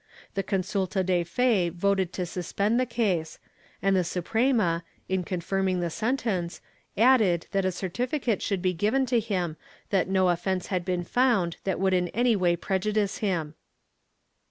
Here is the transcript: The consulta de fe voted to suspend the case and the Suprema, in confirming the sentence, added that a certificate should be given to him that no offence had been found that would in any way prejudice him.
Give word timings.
The 0.33 0.41
consulta 0.41 1.05
de 1.05 1.23
fe 1.23 1.69
voted 1.69 2.11
to 2.13 2.25
suspend 2.25 2.79
the 2.79 2.87
case 2.87 3.37
and 3.83 3.95
the 3.95 4.03
Suprema, 4.03 4.83
in 5.07 5.23
confirming 5.23 5.79
the 5.79 5.91
sentence, 5.91 6.59
added 6.97 7.45
that 7.51 7.65
a 7.65 7.71
certificate 7.71 8.41
should 8.41 8.63
be 8.63 8.73
given 8.73 9.05
to 9.05 9.19
him 9.19 9.57
that 9.91 10.09
no 10.09 10.29
offence 10.29 10.65
had 10.73 10.83
been 10.85 11.03
found 11.03 11.57
that 11.65 11.79
would 11.79 11.93
in 11.93 12.07
any 12.15 12.35
way 12.35 12.55
prejudice 12.55 13.19
him. 13.19 13.53